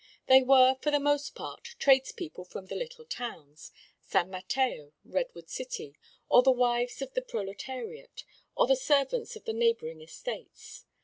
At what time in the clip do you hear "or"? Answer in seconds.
6.27-6.41, 8.57-8.65